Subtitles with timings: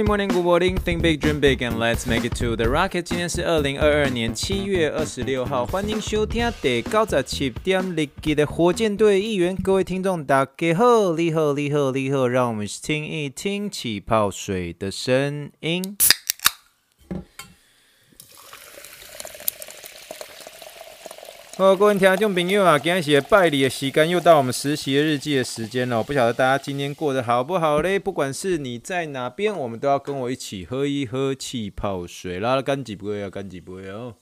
[0.00, 0.76] Morning, morning, good morning.
[0.78, 3.02] Think big, dream big, and let's make it to the rocket.
[3.02, 9.54] 今天是二零二二年七月二十六号，欢迎收听第九十七点日记的火箭队预言。
[9.54, 15.98] 各位听众，大家好，你好，你好，你好，让我们听一听气泡水的声音。
[21.60, 26.02] 各位听众朋友啊，今天是拜礼的时间，又到我们实习日记的时间了。
[26.02, 27.98] 不晓得大家今天过得好不好嘞？
[27.98, 34.14] 不管是你在哪边，我们都要跟我一起喝一喝气泡水啦，干几杯啊，干几杯哦。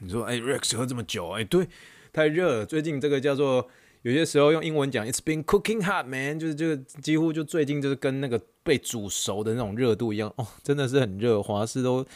[0.00, 1.66] 你说，哎，Rex 喝这么久，哎，对，
[2.12, 2.66] 太热了。
[2.66, 3.70] 最近这个叫做。
[4.06, 12.06] 有些时候用英文讲，It's been cooking hot, man，就是这个几乎就最近就是跟那个被煮熟的那种热度一样哦，真的是很热，华氏都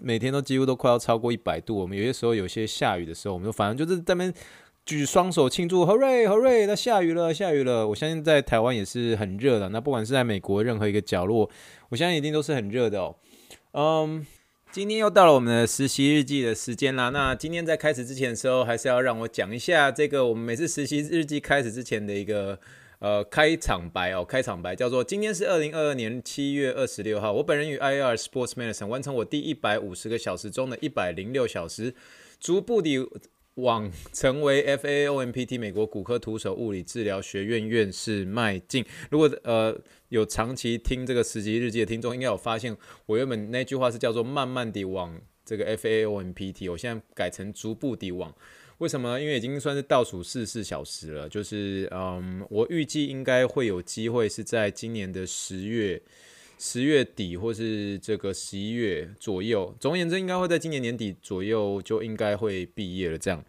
[0.00, 1.76] 每天都几乎都快要超过一百度。
[1.76, 4.34] 我们有些时候有些下雨的时候，我们就反正就是在那边
[4.84, 7.86] 举双手庆祝，Hooray，Hooray，那下雨了，下雨了。
[7.86, 11.48] 我相信在台湾也是很热的，那不管是在美国任何一个角落，
[11.90, 13.14] 我相信一定都是很热的哦。
[13.70, 14.26] 嗯。
[14.76, 17.08] 今天又到了我们的实习日记的时间啦。
[17.08, 22.60] 那今天在开始之前的时候，还是要让我讲一下这个我们每次实习日记开始之前的一个
[22.98, 24.22] 呃开场白哦。
[24.22, 31.94] 开场白叫做：今天是二零二二年七月二十六号，我本人与 I R Sports Medicine 完成我第一百五十个小时中的一百零六小时，
[32.38, 33.08] 逐步的。
[33.56, 38.84] 往成为 FAOMPT 美国骨科徒手物理治疗学院院士迈进。
[39.10, 39.76] 如果呃
[40.08, 42.76] 有长期听这个实习日记的听众，应该有发现
[43.06, 48.34] 我原本那句话是叫做慢慢地往这个 FAOMPT，我现在改成逐步地往。
[48.78, 49.18] 为什么？
[49.18, 51.26] 因为已经算是倒数四十四小时了。
[51.26, 56.02] 就是嗯，我预计应该会有机会是在今年的十月。
[56.58, 63.18] 十月底或是这个十一月左右，总而言之，应该会在今年年底左右就应该会毕业了。
[63.18, 63.44] 这样，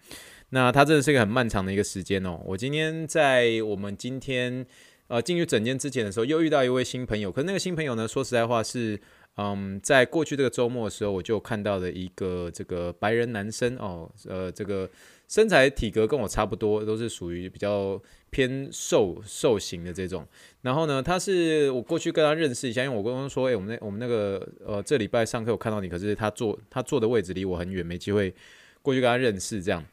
[0.50, 2.42] 那它真的是一个很漫长的一个时间哦。
[2.46, 4.66] 我今天在我们今天
[5.08, 7.32] 呃进去整间之前的时候，又遇到一位新朋友。
[7.32, 9.00] 可是那个新朋友呢，说实在话是，
[9.38, 14.90] 嗯，在过去这个周末的时候，我就看到了一个这个白人男生哦，呃，这个。
[15.30, 20.26] 身材体格跟我差不多，都是属于比较偏瘦瘦型的这种。
[20.62, 28.34] 然后呢，他是我过去跟他认识一下，因为我刚刚说，诶、欸，我们那我们那个呃，这礼拜上课我看到你，可是他坐他坐的位置离我很远，没机会
[28.82, 29.84] 过去跟他认识这样。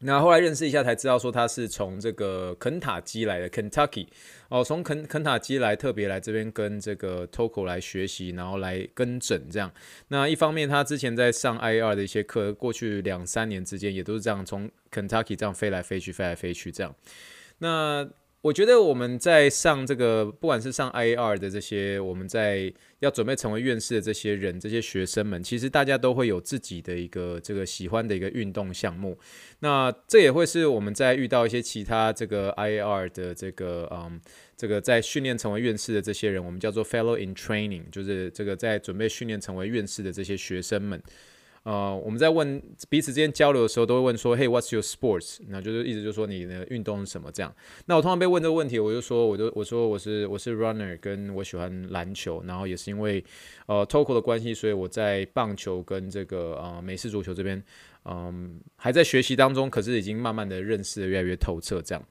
[0.00, 4.06] 那后来认识一下才知道，说他是从这个肯塔基来的，Kentucky
[4.50, 9.72] 哦，从肯肯塔基来，特别来这边跟这个 Toko 来学习，然后来跟诊这样。
[10.08, 16.94] 那一方面，他之前在上 IAR 的一些课，过去两三年之间也都是这样，从 Kentucky 这样飞来飞去，飞来飞去这样。
[17.58, 18.06] 那
[18.46, 29.18] 我觉得我们在上这个，不管是上 IAR 的这些，我们在要准备成为院士的这些人，这些学生们，其实大家都会有自己的一个这个喜欢的一个运动项目。
[29.58, 34.20] 那这也会是我们在遇到一些其他这个 IAR 的这个嗯，
[34.56, 41.02] 这个在训练成为院士的这些人，我们叫做 Fellow in Training，就是这个在准备训练成为院士的这些学生们。
[41.66, 47.52] 呃，我们在问彼此之间交流的时候，都会问说：“Hey，what's your sports？” 那就是意思就是说你的运动是什么这样。
[47.86, 53.24] 那我通常被问这个问题，我就说，我就我说我是我是 runner，跟我喜欢篮球，然后也是因为
[53.66, 57.60] 呃 Toko 的关系，所以我在棒球跟这个呃美式足球这边，
[58.04, 62.04] 嗯、还在学习当中，可是已经慢慢的认识的越来越透彻这样。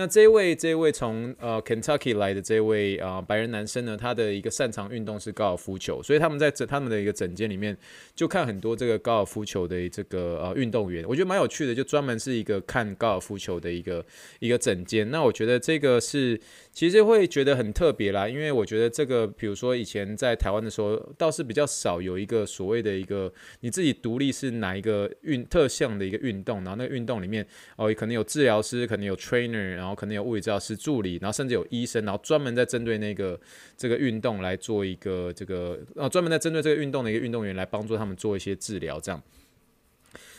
[0.00, 7.76] 那这位，这位从呃 Kentucky 来的这位啊、呃、白人男生呢，他的一个擅长运动是高尔夫球，所以他们在这他们的一个整间里面
[8.14, 14.02] 就看很多这个高尔夫球的这个呃运动员，我觉得蛮有趣的，就专门是一个看高尔夫球的一个
[14.38, 15.10] 一个整间。
[15.10, 16.40] 那我觉得这个是
[16.72, 27.46] 其实会觉得很特别啦，因为我觉得这个比如说以前在台湾的时候，倒是比较少有一个所谓的一个你自己独立是哪一个运特项的一个运动，然后那个运动里面
[27.76, 29.60] 哦可能有治疗师，可能有 trainer。
[29.80, 33.38] 然后然后可能有物理治疗师助理，然后甚至有医生，然后专门在针对那个
[33.76, 39.20] 这个运动来做一个这个，呃，专门在针对这个运动的一个运动员来帮助他们做一些治疗，这样。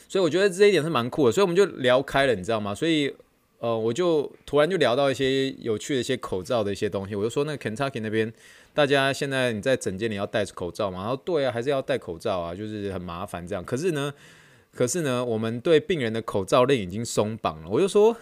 [0.07, 2.73] 所以我觉得这一点是蛮酷的，所以我们就聊开了，你知道吗？
[2.73, 3.13] 所以
[3.59, 8.31] 呃，我就突然就聊到一些有趣的一些口罩的一些东西，我就说那个 Kentucky 那边，
[8.73, 11.01] 大家现在你在诊间里要戴着口罩嘛？
[11.01, 13.63] 然后对啊，还是要戴口罩啊，就是很麻烦这样。
[13.63, 14.13] 可是呢，
[14.73, 18.15] 可是呢，我们对病人的口罩令已经松绑了，我就说。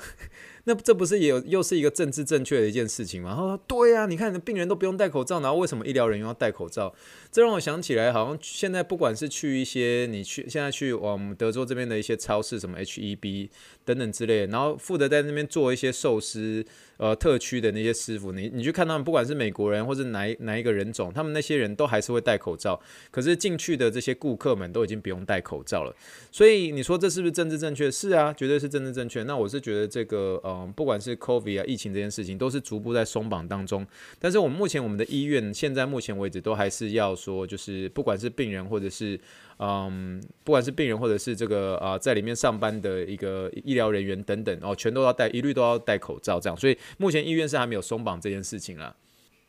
[0.66, 3.34] 那这不是也有又是一个政治正确的一件事情吗？
[3.36, 6.94] 他说对呀、啊，你看病人都不用戴口罩，然后为什么医疗人员要戴口罩？
[7.32, 13.50] 这让我想起来，好像现在不管是去一些你去现在去我们德州这边的一些超市，什么 H-E-B
[13.86, 16.66] 等等之类的，然后负责在那边做一些寿司。
[17.00, 22.78] 呃，特区的那些师傅，你你去看他们，不管是美国人或者哪哪一个人种，他们那些人都还是会戴口罩。
[23.10, 25.96] 可是进去的这些顾客们都已经不用戴口罩了。
[26.30, 27.90] 所以你说这是不是政治正确？
[27.90, 29.24] 是啊，绝对是政治正确。
[29.24, 33.86] 那我是觉得这个呃，不管是 COVID 啊，疫情这件事情，都是逐步在松绑当中。
[34.20, 39.20] 但是我们目前我们的医院，现在目前为止都还是要说，就是不管是病人或者是。
[39.62, 46.56] 嗯，不管是病人或者是这个啊、在里面上班的一个医疗人员等等哦，全都要戴，一律都要戴口罩这样。
[46.58, 48.96] 所以目前医院是还没有松绑这件事情啊。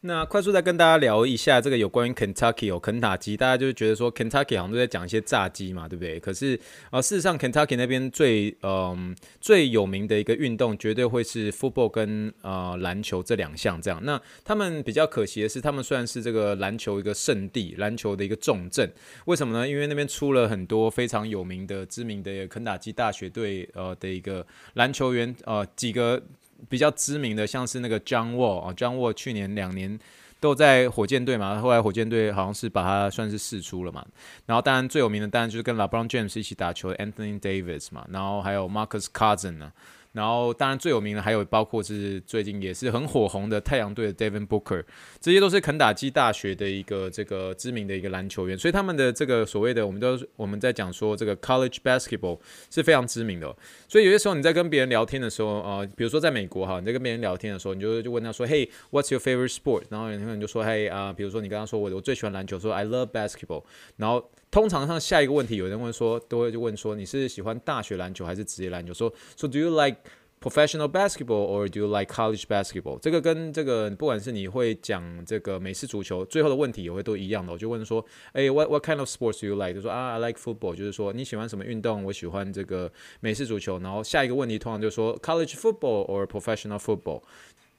[0.02, 6.18] 那快速再跟大家聊一下这个有关于 Kentucky 哦，肯塔基，大家就觉得说 Kentucky 好像都在讲一些炸鸡嘛，对不对？
[6.18, 14.02] 可是啊、呃，事实上 Kentucky 那边最嗯最有名的一个运动，绝对会是 football 跟呃篮球这两项这样。
[14.02, 18.90] 那他们比较可惜的是，他们虽然是这个篮球一个圣地，篮球的一个重镇，
[19.26, 19.68] 为什么呢？
[19.68, 26.22] 因为那边出了很多非常有名的、知名的肯塔基大学队呃的一个篮球员呃几个。
[26.68, 29.98] 比较知名的像是那个 John Wall 啊，John Wall 去年两年
[30.38, 34.04] 都在火箭队嘛，后来火箭队好像是把他算是释出了嘛。
[34.46, 39.72] 然后当然最有名的当然就是跟 LeBron James 一起打球的 Anthony Davis 嘛，然后还有 Marcus Cousins 呢。
[40.12, 44.82] 然后，当然最有名的还有包括是最近也是很火红的太阳队的 Devin Booker，
[45.20, 52.40] 这些都是肯塔基大学的一个这个知名的一个篮球员，所以他们的这个所谓的我们都我们在讲说这个 College Basketball
[52.70, 53.54] 是非常知名的。
[53.86, 59.82] 所以有些时候你在跟别人聊天的时候，呃，比如说在美国哈，你在跟别人聊天的时候，你就就问他说，Hey，what's your favorite sport？
[59.90, 63.62] 然后有人就说，Hey 啊，比如说你跟他说我我最喜欢篮球，说 I love basketball。
[63.96, 68.92] 然后通常上下一个问题，有人问说，都会就问说你是喜欢大学篮球还是职业篮球？
[68.92, 69.98] 说，So do you like
[70.40, 72.98] Professional basketball or do you like college basketball？
[72.98, 77.52] 这个跟这个不管是你会讲这个美式足球，最后的问题也会都一样的。
[77.52, 78.02] 我就问说，
[78.32, 79.74] 哎，what what kind of sports do you like？
[79.74, 82.02] 就说啊，I like football，就是说你喜欢什么运动？
[82.04, 83.78] 我喜欢这个美式足球。
[83.80, 87.20] 然后下一个问题通常就说 college football or professional football。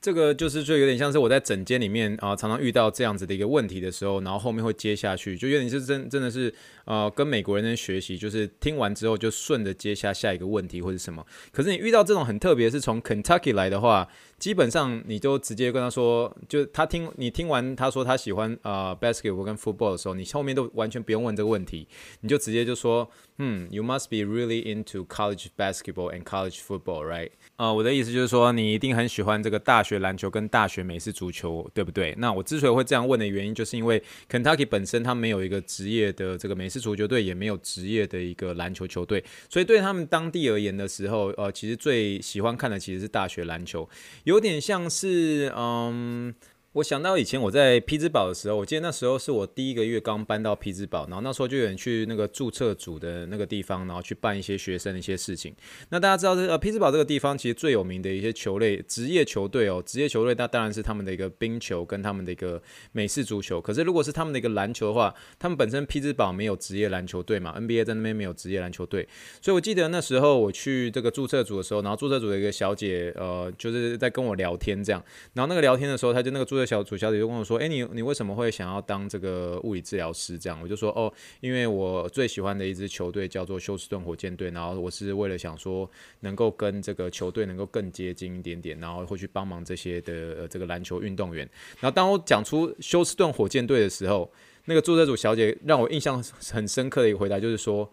[0.01, 6.51] 这个就是就有点像是我在整间里面啊，常常遇到这样子的一个问题的时候，然后后面会接下去，就有点是真真的是
[6.85, 11.23] 呃跟美国人学习，就是听完之后就顺着接下下一个问题或者什么。
[11.51, 14.07] 可是你遇到这种很特别，是从 Kentucky 来的话。
[14.41, 21.87] 基本上你就直接跟他说，就他听你听完他说他喜欢、呃、basketball 跟 football 的时候，你后面都完全不用问这个问题，
[22.21, 23.07] 你就直接就说，
[23.37, 27.29] 嗯，you must be really into college basketball and college football，right？
[27.55, 32.15] 啊、呃，我的意思就是说，你一定很喜欢这个大学篮球跟大学美式足球，对不对？
[32.17, 43.87] 那我之所以会这样问的原因，就是因为 Kentucky 本身它没有一个职业的这个美式足球队，也没有职业的一个篮球球队，所以对他们当地而言的时候，呃，其实最喜欢看的其实是大学篮球。
[44.31, 46.33] 有点像是，嗯。
[46.73, 55.53] 我想到以前我在匹兹堡的时候，我记得那时候是我第一个月刚搬到匹兹堡，然后那时候就有人去那个注册组的那个地方，然后去办一些学生的一些事情。
[55.89, 62.61] 那大家知道这呃匹兹堡这个地方其实最有名的一些球类职业球队哦，职业球队那当然是他们的一个冰球跟他们的一个
[62.93, 63.59] 美式足球。
[63.59, 69.05] 可是如果是他们的一个篮球的话，他们本身匹兹堡没有职业篮球队嘛，NBA 在那边没有职业篮球队，
[69.41, 75.03] 所以我记得那时候我去这个注册组的时候，然后注册组的一个小姐呃就是在跟我聊天这样，
[75.33, 85.89] 然后那个聊天的时候，他就那个注小组小姐就跟我说：“哎，你你为什么会想要当这个物理治疗师？”这样我就说：“哦，因为我最喜欢的一支球队叫做休斯顿火箭队，然后我是为了想说
[86.21, 91.49] 能够跟这个球队能够更接近一点点，然后会去帮忙这些的、呃、这个篮球运动员。
[91.79, 94.31] 然后当我讲出休斯顿火箭队的时候，
[94.65, 97.91] 那个注册组小姐让我印象很深刻的一个回答就是说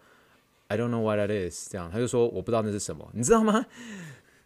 [0.69, 3.65] ：‘I don't know what that is。’这样，他就说我不知道那是什么，你知道吗？”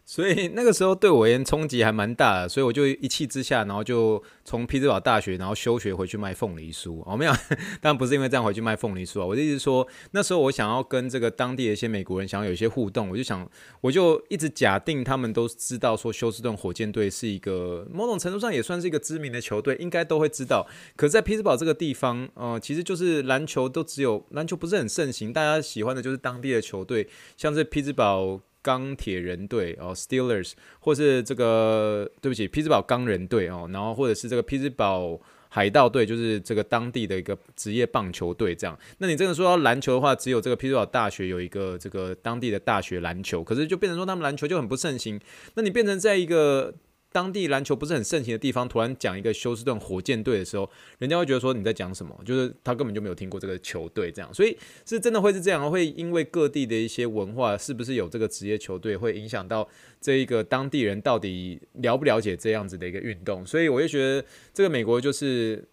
[0.05, 7.01] 所以那个时候对我而言冲击还蛮大的，所以我就一气之下，然后就从匹兹堡大学，然后休学回去卖凤梨酥。
[7.05, 7.31] 哦，没有，
[7.81, 9.25] 当然不是因为这样回去卖凤梨酥啊。
[9.25, 20.67] 我的意思说，那时候我想要跟这个当地的一些美国人想要有一些互动，我就想，我就一直假定他们都知道说休斯顿火箭队是一个某种程度上也算是一个知名的球队，应该都会知道。
[20.97, 27.07] 可是在匹兹堡这个地方，呃，其实就是篮球都只有篮球不是很盛行，大家喜欢的就是当地的球队，
[27.37, 28.41] 像是匹兹堡。
[28.63, 38.75] 钢铁人队哦，Steelers，或是这个对不起，匹兹堡钢人队哦，然后或者是这个匹兹堡海盗队，就是这个当地的一个职业棒球队这样。
[38.97, 45.19] 那你真的说到篮球的话，只有这个匹兹堡大学有一个这个当地的大学篮球，可是就变成说他们篮球就很不盛行。
[45.53, 46.73] 那你变成在一个
[47.13, 52.13] 当地篮球不是很盛行的地方，突然讲一个休斯顿火箭队的时候，人家会觉得说你在讲什么？
[52.25, 59.65] 就是他根本就没有听过这个球队这样，所以是真的会是这样，会因为各地的一些文化是不是有这个职业球队，会影响到
[60.01, 65.63] 这一个当地人到底了不了解这样子的一个运动，所以我就觉得这个美国就是。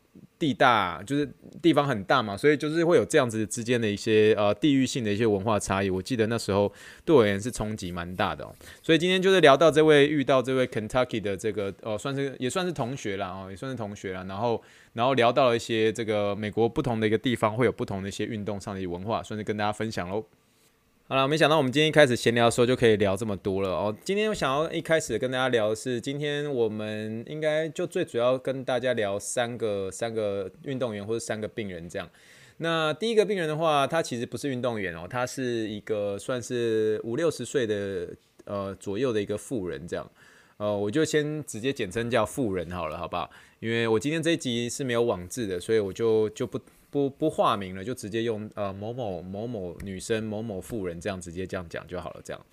[0.40, 1.30] 地大就是
[1.60, 5.90] 地方很大嘛，所以就是会有这样子之间的一些呃地域性的一些文化差异。
[5.90, 6.72] 我记得那时候
[7.04, 8.52] 对我而言是冲击蛮大的哦。
[8.82, 14.24] 所以今天就是聊到这位遇到这位 Kentucky 的这个呃算是也算是同学啦哦，也算是同学啦。
[14.26, 14.60] 然后
[14.94, 20.24] 然后聊到了一些这个美国不同的一个地方会有不同的一些运动上的文化，算是跟大家分享喽。
[21.10, 23.92] 好了，没想到我们今天一开始闲聊的时候就可以聊这么多了哦。
[24.04, 32.08] 今天我想要一开始跟大家聊的是，今天我们应该就最主要跟大家聊三个三个运动员或者三个病人这样。
[32.58, 38.10] 那第一个病人的话，他其实不是运动员哦，他是一个算是五六十岁的
[38.44, 40.08] 呃左右的一个富人这样。
[40.58, 43.28] 呃，我就先直接简称叫富人好了，好不好？
[43.58, 46.60] 因为我今天这一集是没有网志的，所以我就就不。
[46.90, 52.20] 不不化名了，就直接用呃某某某某女生某某妇人这样直接这样讲就好了。
[52.24, 52.46] 这样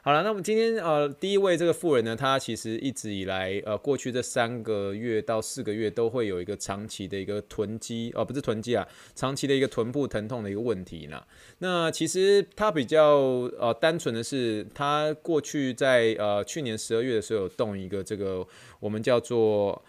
[0.00, 11.22] 好了，那我们今天呃第一位这个妇人呢，她其实一直以来呃过去这三个月到四个月都会有一个长期的一个囤积哦、呃、不是囤积啊，长期的一个臀部疼痛的一个问题呢。
[11.58, 13.18] 那其实她比较
[13.58, 18.46] 呃单纯的是，她过去在呃去年十二月的时候有动一个这个
[18.80, 19.82] 我们叫做。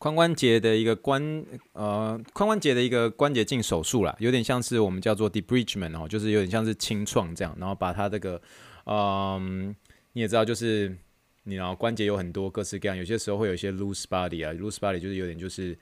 [0.00, 8.40] 髋关节的一个关呃髋关节的一个关节镜手术啦，有点像是我们叫做 debridement 哦，就是有点像是清创这样，然后把它这个
[8.84, 9.74] 嗯、
[10.12, 10.96] 你也知道，就是
[11.42, 15.76] 你然后关节有很多各式各样，有些时候会有一些 loose body 啊，loose body 就是有点就是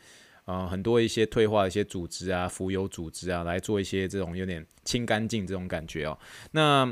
[0.47, 6.19] 呃很多一些退化的一些组织啊，浮游组织啊，来做一些这种有点清干净这种感觉哦。
[6.53, 6.87] 那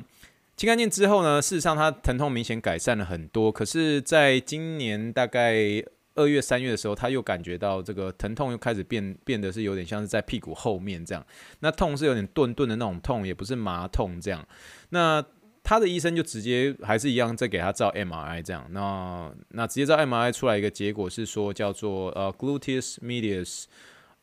[0.57, 5.83] 清干净之后呢，事实上它疼痛明显改善了很多，可是在今年大概。
[6.15, 11.27] 二月、三月的时候，他又感觉到这个疼痛又开始变，变得是有点像是在屁股后面这样。
[11.61, 14.47] 那痛是有点钝钝的那种痛，也不是麻痛这样。
[14.91, 15.25] 那
[15.63, 18.67] 他的医生就直接还是一样在给他照 MRI 这样。
[18.71, 23.65] 那那直接照 MRI 出来一个结果是说叫做呃 Gluteus Medius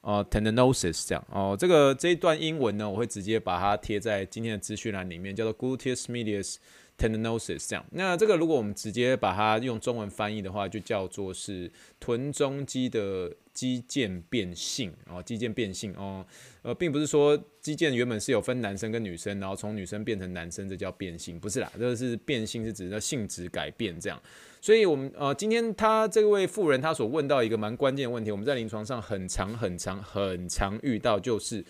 [0.02, 1.28] 呃 Tendinosis 这样。
[1.30, 6.58] 哦，这个这一段英文呢，我会直接把它贴在今天的资讯栏里面，叫做 Gluteus Medius。
[7.02, 16.24] Tendinosis 这样，那这个如果我们直接把它用中文翻译的话，就叫做是臀中肌的肌腱变性哦，肌腱变性哦，
[16.62, 24.22] 呃，并不是说肌腱原本是有分男生跟女生，然后从女生变成男生，这叫变性，不是啦，这个是变性是指的性质改变这样。
[24.62, 31.66] 所以，我们呃，今天他这位妇人他所问到一个蛮关键的问题，我们在临床上很常、很常、很常遇到，就是。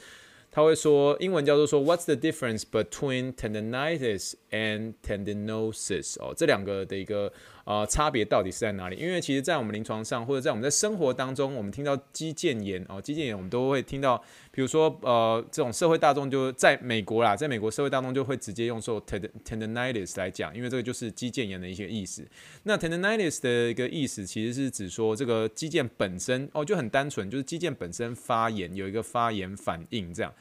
[0.50, 6.16] 他会说英文叫做说 What's the difference between tendinitis and tendinosis？
[6.18, 7.30] 哦，这两个的一个
[7.65, 8.95] 呃差别到底是在哪里？
[8.95, 14.17] 因为其实，在我们临床上或者在我们在生活当中，我们听到肌腱炎哦，肌腱炎我们都会听到，
[14.51, 22.25] 比如说呃这种社会大众就在美国啦，在美国社会大众就会直接用说 tendinitis 来讲，因为这个就是肌腱炎的一些意思。
[22.63, 30.33] 那 tendinitis 的一个意思其实是指说这个肌腱本身哦就很单纯，就是肌腱本身发炎，有一个发炎反应这样。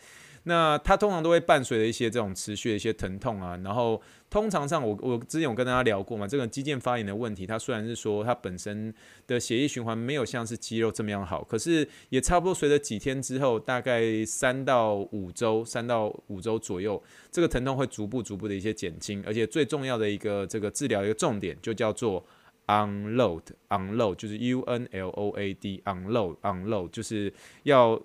[0.44, 8.92] 那它通常都会伴随着一些这种持续的一些疼痛啊，然后通常上我我之前有跟大家聊过嘛，这个肌腱发炎的问题，它虽然是说它本身
[9.26, 22.24] 的血液循环没有像是肌肉这么样好，可是也差不多随着几天之后，大概三到五周，三到五周左右，这个疼痛会逐步逐步的一些减轻，而且最重要的一个这个治疗一个重点就叫做
[22.66, 27.30] unload，unload 就是 U N L O A D，unload，unload 就是
[27.64, 28.00] 要。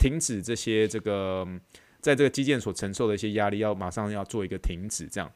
[0.00, 1.46] 停止这些这个
[2.00, 5.30] 在这个肌腱所承受的一些压力，要马上要做一个停止，这样。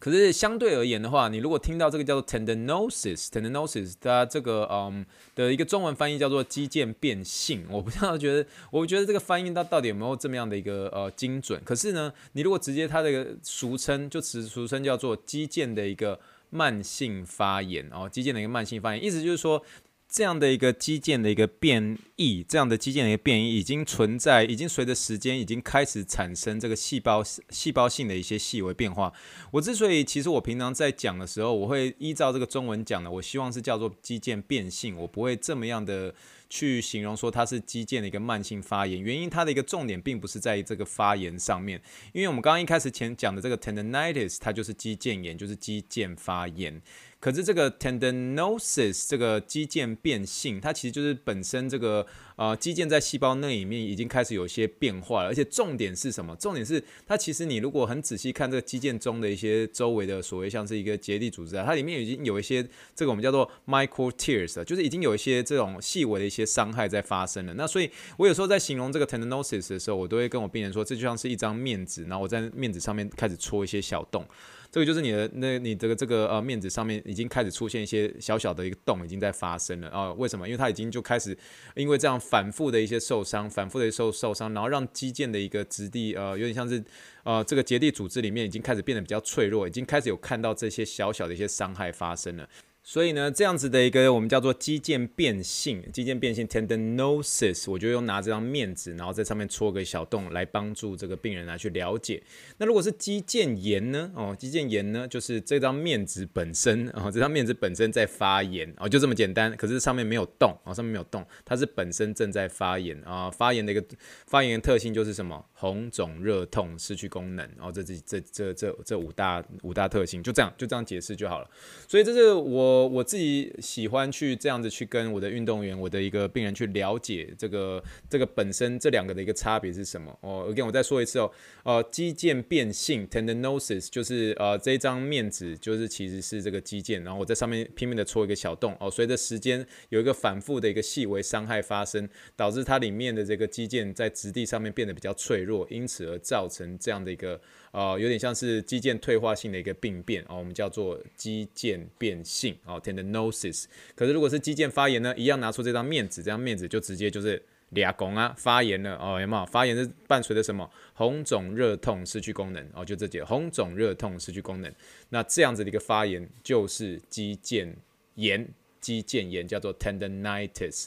[0.00, 11.60] 可是相对而言的话，你如果听到这个叫做 tendinosis，tendinosis，它这个嗯的一个中文翻译叫做肌腱变性，我不知道觉得，我觉得这个翻译它到底有没有这么样的一个呃精准？
[11.64, 16.20] 可是呢，你如果直接它的一个俗称，就词俗称叫做肌腱的一个
[16.50, 19.62] 慢性发炎哦，肌腱的一个慢性发炎，意思就是说。
[20.08, 29.12] 这样的一个肌腱的一个变异，这样的肌腱的一个变异已经存在，已经随着时间已经开始产生这个细胞细胞性的一些细微变化。
[29.50, 36.14] 我之所以其实我平常在讲的时候，我会依照这个中文讲的，我希望是叫做肌腱变性，我不会这么样的。
[36.50, 41.78] 去形容说它是肌腱的一个慢性发炎，原因它的一个重点并不是在于这个发炎上面，
[42.14, 46.80] 因为我们刚刚一开始前讲的这个 tendinitis，它就是肌腱炎，就是肌腱发炎。
[47.20, 52.06] 可是这个 tendinosis 这个肌腱变性，它其实就是本身这个
[52.36, 56.36] 呃肌腱在细胞内里面已经开始有些变化了，而且重点是什么？
[56.36, 67.54] 重点是它其实你如果很仔细看这个肌腱中的一些周围的所谓像是一个结缔组织啊，它里面已经有一些这个我们叫做 micro tears，就是已经有一些这种细微的一些伤害在发生了。
[67.54, 74.24] 那所以我有时候在形容这个 tendinosis 的时候，我都会跟我病人说，这就像是一张面纸，然后我在面纸上面开始戳一些小洞。
[74.70, 80.12] 这个就是你的那，你这个这个呃面子上面已经开始出现一些小小的一个洞，已经在发生了啊？
[80.12, 80.46] 为什么？
[80.46, 81.36] 因为它已经就开始，
[81.74, 86.84] 因为这样反复的一些受伤，反复的受受伤，然后让肌腱的一个质地呃有点像是
[87.24, 92.46] 呃这个结缔组织里面已经开始变得比较脆弱，已经开始有看到这些小小的一些伤害发生了。
[92.88, 102.22] 所以呢，这样子的一个我们叫做肌腱变性，肌腱变性 tendinosis，我就用拿这张面纸，然后在上面戳个小洞，来帮助这个病人来去了解。
[102.56, 104.10] 那如果是肌腱炎呢？
[104.14, 109.54] 哦，肌腱炎呢，就是这张面纸本身，哦，这张面纸本身在发炎，哦，就这么简单。
[109.58, 113.30] 可是上面没有洞，哦，上面没有洞，它是本身正在发炎啊。
[113.30, 113.84] 发炎的一个
[114.26, 115.44] 发炎的特性就是什么？
[115.52, 117.46] 红肿、热痛、失去功能。
[117.60, 121.50] 哦，这这这这这这五大五大特性，就这样就这样解释就好了。
[121.86, 122.77] 所以这是我。
[122.86, 130.46] 我自己喜欢去这样子去跟我的运动员、我的一个病人去了解这个这个本身这两个的一个差别是什么哦。
[130.52, 131.30] again 我再说一次哦，
[131.64, 147.40] 呃，肌腱变性 tendinosis 就是呃这一张面纸就是其实是这个肌腱，然后我在上面拼命的戳一个小洞哦，随着时间有一个反复的一个细微伤害发生，导致它里面的这个肌腱在质地上面变得比较脆弱，因此而造成这样的一个。
[147.70, 153.64] 呃，有点像是肌腱退化性的一个病变哦，我们叫做肌腱变性哦，tendinosis。
[153.94, 159.46] 可是如果是肌腱发炎呢，一样拿出这张面子，这张面子就直接就是俩拱啊，发炎了哦，有没有？
[159.46, 160.68] 发炎是伴随着什么？
[160.94, 164.72] 红肿、热痛、失去功能哦，就这几个，红肿、热痛、失去功能。
[165.10, 167.70] 那这样子的一个发炎就是肌腱
[168.14, 168.48] 炎，
[168.80, 170.86] 肌腱炎叫做 tendinitis。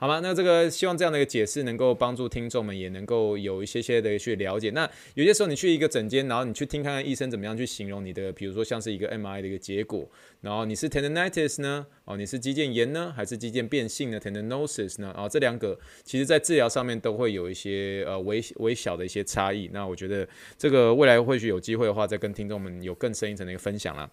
[0.00, 0.20] 好吗？
[0.22, 4.70] 那这个希望这样的一个解释能够帮助听众们，也能够有一些些的去了解。
[4.70, 10.08] 那有些时候你去一个诊间，然后你去听看看医生怎么样去形容你的，比如说像是一个 M I 的一个结果，
[10.40, 11.84] 然后你是 tendinitis 呢？
[12.04, 15.10] 哦，你是肌腱炎呢，还是肌腱变性呢？tendinosis 呢？
[15.10, 19.68] 啊，这两个其实在治疗上面都会有一些呃微微小的一些差异。
[19.72, 20.26] 那我觉得
[20.56, 24.08] 这个未来或许有机会的话，再跟听众们有更深一层的一个分享啦。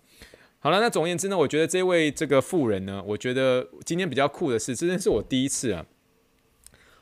[0.66, 5.86] 好了，那总而言之呢，我觉得这位这个妇人呢，我觉得今天比较酷的是，这真是我第一次啊，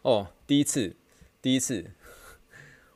[0.02, 0.98] 哦，第一次，
[1.42, 1.86] 第一次，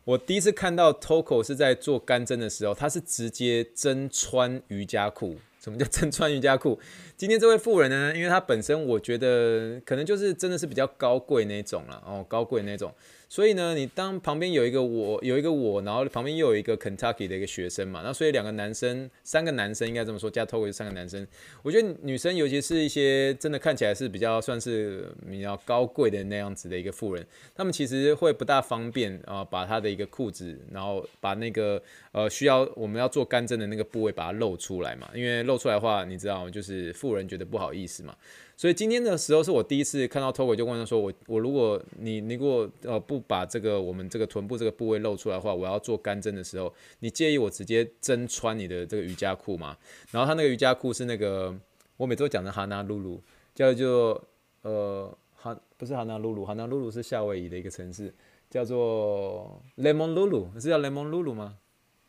[0.03, 5.37] 我第一次看到 Toko 是在做干针的时候，他是直接针穿瑜伽裤。
[5.61, 6.77] 什么叫针穿瑜伽裤？
[7.15, 12.93] 今天这位妇人呢，因为她本身我觉得可能就是真的是比较高贵那种了，哦，高贵那种。
[13.29, 21.27] 所以呢，你当旁边有一个我，有一个我，然后旁边又有一个 Kentucky 的一个学生嘛，那所以两个男生，三个男生应该这么说，加 Toko 就三个男生。
[21.61, 31.81] 我觉得女生，尤其是一些真的看起来是比较算是比较高贵的那样子的一个妇人，他们其实会不大方便啊、把她的一个裤子，然后把那个
[32.13, 38.15] 呃需要我们要做干针的那个部位把它露出来嘛，因为露出来的话，你知道，就是妇人觉得不好意思嘛。
[38.57, 49.77] 所以今天的时候是我第一次看到 Toko 就问他说，我我如果你你如果呃不把这个我们这个臀部这个部位露出来的话，我要做干针的时候，你介意我直接针穿你的这个瑜伽裤吗？
[50.09, 51.55] 然后他那个瑜伽裤是那个
[51.97, 53.21] 我每次都讲的哈纳露露，
[53.53, 54.19] 叫做
[54.63, 58.11] 呃哈不是哈纳露露，哈纳露露是夏威夷的一个城市，
[58.49, 61.55] 叫做 Lemon Lulu，是叫 Lemon Lulu 吗？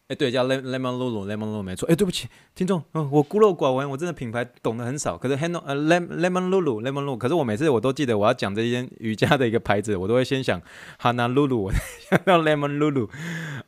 [0.09, 1.87] 哎，对，叫 Lemon Lulu，Lemon Lulu 没错。
[1.87, 5.19] 哎，对不起，听众，嗯，我孤陋寡闻，我真的品牌懂得很少。
[5.19, 10.59] 可是 Hello，呃，Lemon Lulu，Lemon Lulu，可是我每次我都记得我要讲这间瑜伽的一个牌子，我都会先想
[10.99, 11.71] Hana Lulu，
[12.09, 13.11] 想到 Lemon Lulu，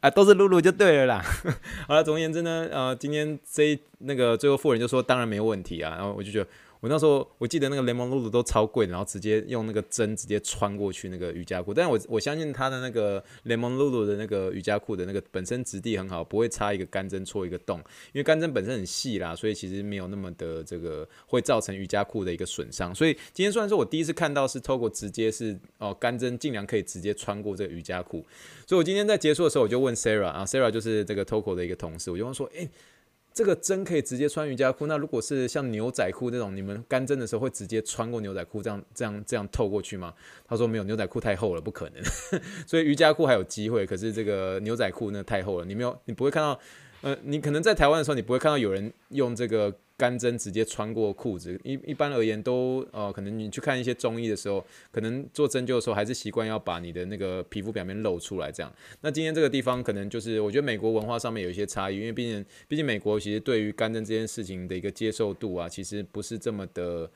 [0.00, 1.22] 啊，都是 Lulu 就对了啦。
[1.86, 6.48] 好了，总而言之呢，呃，今天这那个最后富人就说当然没有问题啊，然后我就觉得。
[6.80, 11.74] 我那时候我记得那个雷蒙露露都超贵，然后直接用那个针直接穿过去那个瑜伽裤。
[11.74, 17.78] 但我我相信他的那个雷蒙露露的那个瑜伽裤的那个本身质地很好，不会插一个干针戳一个洞，
[18.12, 22.94] 因为干针本身很细啦，所以其实没有那么的这个会造成瑜伽裤的一个损伤。
[22.94, 28.24] 所以今天虽然说我第一次看到是透过直接是哦干针尽量可以直接穿过这个瑜伽裤，
[28.66, 32.68] 所以我今天在结束的时候我就问 Sarah 啊，Sarah 就是这个 Toko 的一个同事，我就问说，诶。
[33.32, 40.12] 这个针可以直接穿瑜伽裤，那如果是像牛仔裤这种，你们干针的时候会直接穿过牛仔裤这样这样这样透过去吗？
[40.46, 42.02] 他说没有，牛仔裤太厚了，不可能。
[42.66, 46.58] 所以瑜伽裤还有机会，可是这个牛仔裤那太厚了，你没有，你不会看到。
[47.02, 51.60] 呃，你可能在台湾的时候，你不会看到有人用这个干针直接穿过裤子。
[51.62, 58.72] 一一般而言都呃，可能你去看一些中医的时候，可能做针灸的时候还是习惯要把你的那个皮肤表面露出来这样。
[59.02, 67.10] 那今天这个地方可能就是我觉得美国文化上面有一些差异，因为毕竟毕竟美国其实对于干针这件事情的一个接受度啊，其实不是这么的。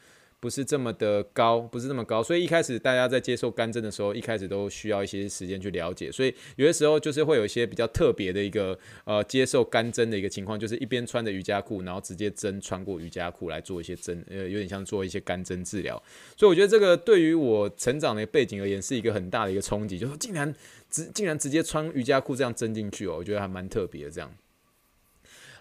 [0.44, 15.96] 不是这么的高，不是这么高，所以一开始大家在接受干针的时候，一开始都需要一些时间去了解，所以有的时候就是会有一些比较特别的一个呃接受干针的一个情况，就是一边穿着瑜伽裤，然后直接针穿过瑜伽裤来做一些针，呃，有点像做一些干针治疗，
[16.36, 20.54] 所以我觉得这个对于我成长的背景而言是一个很大的一个冲击，就是竟然
[20.90, 24.30] 直竟然直接穿瑜伽裤这样针进去哦，我觉得还蛮特别的这样。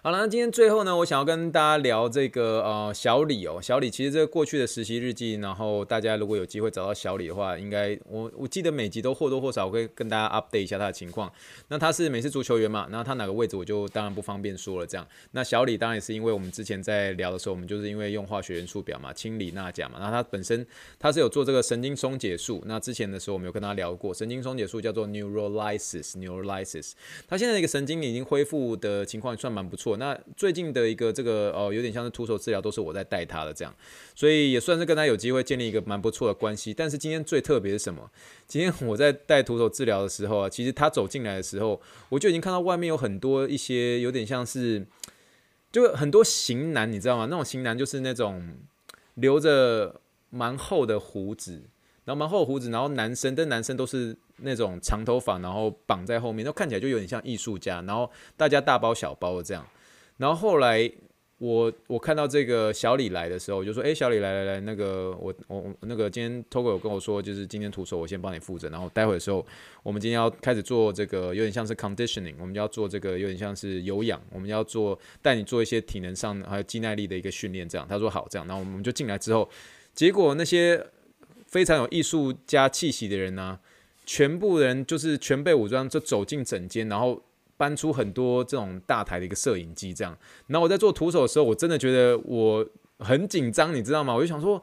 [0.04, 11.32] 好了，那今天最后呢，我想要跟大家聊这个呃小李哦，小李其实这个过去的实习日记，然后大家如果有机会找到小李的话，应该我我记得每集都或多或少会跟大家 update 一下他的情况。
[11.68, 14.86] 那他是美式足球员嘛，那他哪个位置我就当然不方便说了。
[14.86, 20.66] 这样，那小李当然也是因为我们之前在聊的时候，我们就是因为用化学元素表嘛，氢锂钠钾嘛，那他本身
[20.98, 22.62] 他是有做这个神经松解术。
[22.66, 26.92] 那之前的时候我们有跟他聊过，神经松解术叫做 neurolysis，neurolysis，
[27.26, 29.93] 他现在的一个神经已经恢复的情况算蛮不错。
[29.96, 33.74] 那最近的一个这个哦，有点像是徒手治疗，都是我在带他的这样，
[34.14, 36.72] 所以也算是跟他有机会建立一个蛮不错的关系。
[36.72, 38.10] 但是今天最特别是什么？
[38.46, 44.86] 今天我在带徒手治疗的时候啊，其实他走进来的时候，我就已经看到外面有很多一些有点像是，
[45.72, 47.26] 就很多型男，你知道吗？
[47.30, 48.56] 那种型男就是那种
[49.14, 51.62] 留着蛮厚的胡子，
[52.04, 59.66] 然后蛮厚胡子，然后男生，但男生都是那种长头发，然后绑在后面，都看起来就有点像艺术家，然后大家大包小包的这样。
[60.16, 60.90] 然后后来
[61.38, 69.44] 我我看到这个小李来的时候，我就说：“哎，小李来来来，那个我我那个今天 Togo 有跟我说，就是今天徒手我先帮你负责，然后待会的时候
[69.82, 77.68] 我们今天要开始做这个有点像是 conditioning，我们要做这个有点像是有氧，我们要做带你做一些体能上还有肌耐力的一个训练。
[77.68, 79.50] 这样他说好，这样，然后我们就进来之后，
[79.92, 80.86] 结果那些
[81.48, 83.58] 非常有艺术家气息的人呢、
[84.06, 87.20] 全部人就是全被武装就走进诊间，然后。
[87.56, 90.16] 搬出很多这种大台的一个摄影机，这样。
[90.46, 92.66] 然后我在做徒手的时候，我真的觉得我
[92.98, 94.14] 很紧张，你知道吗？
[94.14, 94.62] 我就想说，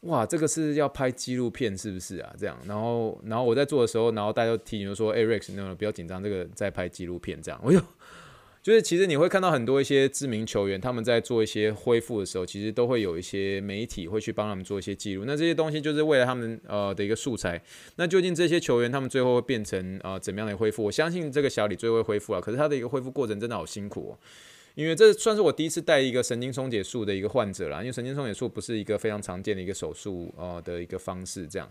[0.00, 2.32] 哇，这个是要拍纪录片是不是啊？
[2.38, 2.56] 这样。
[2.66, 7.60] 然后，然后我在做的时候，然后大家都提醒说，哎，Rex，那个不要紧张，这个在拍纪录片，这样。
[7.64, 7.80] 我就。
[8.62, 15.24] 就是其实你会看到很多一些知名球员，他们在做一些恢复的时候，其实都会有一些媒体会去帮他们做一些记录。
[15.26, 17.58] 那这些东西就是为了他们呃的一个素材。
[17.96, 20.84] 那究竟这些球员他们最后会变成呃怎么样的恢复？
[20.84, 24.18] 我相信这个小李最后会恢复了，可是他的一个恢复过程真的好辛苦哦。
[24.74, 31.70] 因为这算是我第一次带一个神经松解术的一个患者啦，因为神经松解术不是一个非常常见的一个手术呃的一个方式这样。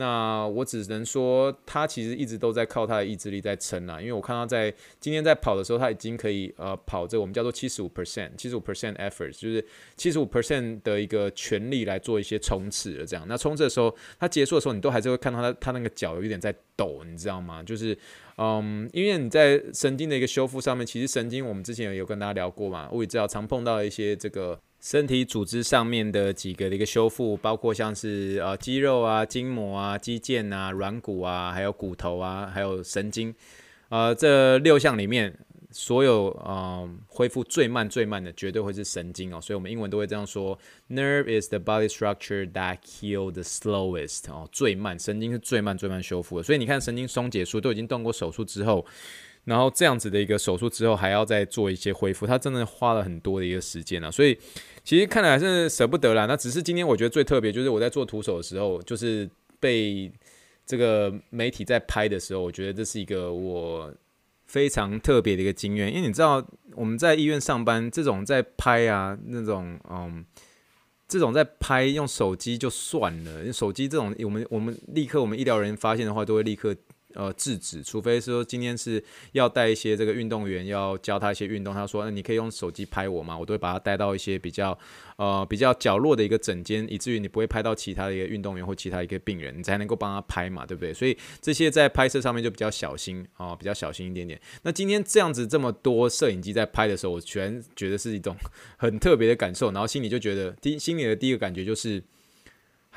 [0.00, 4.00] 那我只能说，他其实一直都在靠他的意志力在撑啊。
[4.00, 9.64] 因为我看到在今天在跑的时候，他已经可以呃跑这我们叫做七十五 percent，七十五 percent effort，就是
[9.96, 13.04] 七十五 percent 的一个全力来做一些冲刺了。
[13.04, 17.60] 这样，那冲刺的时候，他结束的时候，你都还是会看到他他那个脚有一点在抖，你知道吗？
[17.64, 17.98] 就是
[18.36, 24.60] 嗯，因为你在神经的一个修复上面，其实神经我们之前有有跟大家聊过嘛，我也知道常碰到一些这个。
[24.88, 33.34] 身体组织上面的几个的一个修复，包括像是呃肌肉啊、筋膜啊、肌腱啊、软骨啊，还有骨头啊，还有神经，
[33.90, 35.38] 呃，这六项里面，
[35.70, 39.38] 所有呃恢复最慢最慢的，绝对会是神经哦。
[39.38, 46.42] 所以我们英文都会这样说：Nerve is the body structure that heal the slowest 哦，最慢，神经是最慢最慢修复的。
[46.42, 48.86] 所以你看，神经松解术都已经动过手术之后。
[49.44, 54.10] 然后这样子的一个手术之后，还要再做一些恢复，他真的花了很多的一个时间啊。
[54.10, 54.36] 所以
[54.88, 56.24] 其实看来还是舍不得啦。
[56.24, 59.28] 那只是今天我觉得最特别，就是我在做徒手的时候，就是
[59.60, 60.10] 被
[60.64, 63.92] 这个媒体在拍的时候，我觉得这是一个我
[64.46, 65.94] 非常特别的一个经验。
[65.94, 66.42] 因为你知道
[66.74, 70.24] 我们在医院上班，这种在拍啊，那种嗯，
[71.06, 76.74] 这种在拍用手机就算了，手机这种我们我们立刻我们医疗人员发现的话，都会立刻。
[77.14, 81.72] 呃，制止，除非说今天是要带一些这个运动员，要教他一些运动。
[81.72, 83.36] 他说，那你可以用手机拍我吗？
[83.36, 84.78] 我都会把他带到一些比较
[85.16, 90.92] 呃比较角落的一个诊间，以至于你不会拍到其他的一个运动员或其他一个病人，你才能够帮他拍嘛，对不对？
[90.92, 94.38] 所以这些在拍摄上面就比较小心啊、比较小心一点点。
[94.62, 98.36] 那今天这样子这么多摄影机在拍的时候，我全觉得是一种
[98.76, 102.02] 很特别的感受，然后心里就觉得第心里的第一个感觉就是。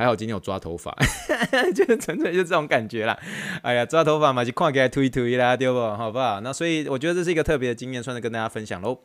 [0.01, 0.91] 还好今天有抓头发，
[1.75, 3.15] 就是纯粹就这种感觉啦。
[3.61, 5.79] 哎呀，抓头发嘛，就看起来推推啦，对不？
[5.79, 6.41] 好不好？
[6.41, 8.97] 那所以我觉得这是一个特别的经验，算是跟大家分享喽。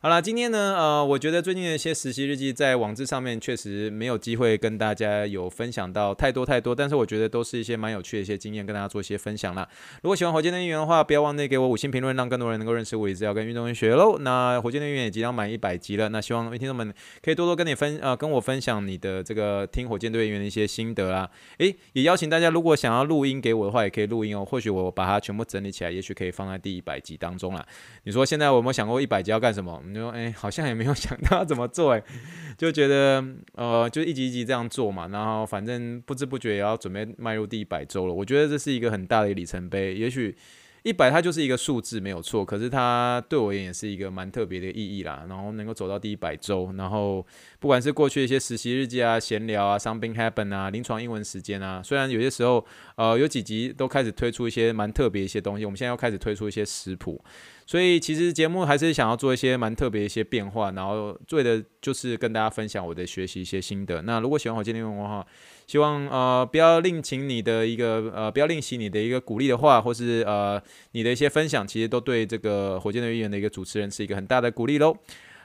[0.00, 9.68] 好了，今天呢，呃，我觉得最近的一些实习日记在网志上面确实没有机会跟大家有分享到太多太多，但是我觉得都是一些蛮有趣的一些经验，跟大家做一些分享啦。
[10.02, 14.16] 如果喜欢火箭队运营的话，不要忘记给我五星评论，让更多人能够认识物理治疗跟运动医学喽。
[14.20, 21.28] 那火箭队运营也即将满一百集了，那希望听众们可以多多跟你分呃跟我分享你的这个听火箭队运营的一些心得啦。
[21.58, 27.66] 诶，也邀请大家如果想要录音给我的话，也可以录音哦，或许我把它全部整理起来，也许可以放在第一百集当中啦。
[28.04, 29.82] 你说现在我有没有想过一百集要干什么？
[29.88, 32.02] 你说，哎，好像也没有想到要怎么做，哎，
[32.56, 33.24] 就觉得，
[33.54, 38.14] 呃，就一集一集这样做嘛，然后反正不知不觉也要准备迈入第一百周了。
[38.14, 40.36] 我觉得这是一个很大的里程碑，也许。
[40.84, 42.44] 一百，它就是一个数字，没有错。
[42.44, 45.26] 可是它对我而言也是一个蛮特别的意义啦。
[45.28, 47.26] 然后能够走到第一百周，然后
[47.58, 57.22] 不管是过去一些实习日记啊、闲聊啊、Something Happen 啊、临床英文时间啊，虽然有些时候呃有几集都开始推出一些蛮特别一些东西，我们现在要开始推出一些食谱。
[57.68, 64.00] 所以其实节目还是想要做一些蛮特别一些变化，然后做的就是跟大家分享我的学习一些心得。
[64.00, 65.26] 那如果喜欢我今天的内容的话，
[65.66, 70.58] 希望呃不要吝情你的一个呃不要吝惜你的一个鼓励的话，或是呃
[70.92, 74.96] 你的一些分享，其实都对这个火箭队运营的一个主持人是一个很大的鼓励喽。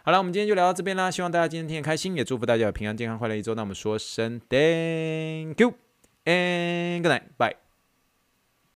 [0.05, 3.53] 好了，我们今天就聊到这边啦，希望大家今天听得开心，也祝福大家有平安健康快乐一周。
[3.53, 5.73] 那我们说声 Thank you
[6.23, 7.62] and good night，bye。